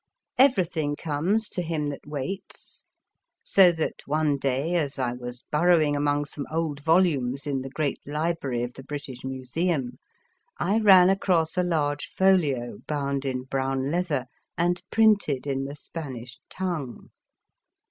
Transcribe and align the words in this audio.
Everything 0.39 0.95
comes 0.95 1.47
to 1.49 1.61
him 1.61 1.89
that 1.89 2.07
waits, 2.07 2.85
so 3.43 3.71
that 3.73 3.93
one 4.07 4.35
day 4.39 4.73
as 4.73 4.97
I 4.97 5.13
was 5.13 5.43
burrowing 5.51 5.95
among 5.95 6.25
some 6.25 6.47
old 6.51 6.79
volumes 6.81 7.45
in 7.45 7.61
the 7.61 7.69
great 7.69 7.99
library 8.07 8.63
of 8.63 8.73
the 8.73 8.83
British 8.83 9.23
Museum, 9.23 9.99
I 10.57 10.79
ran 10.79 11.11
across 11.11 11.55
a 11.55 11.61
large 11.61 12.07
folio 12.15 12.79
bound 12.87 13.25
in 13.25 13.43
brown 13.43 13.91
leather 13.91 14.25
and 14.57 14.81
printed 14.89 15.45
in 15.45 15.65
the 15.65 15.75
Spanish 15.75 16.39
tongue. 16.49 17.11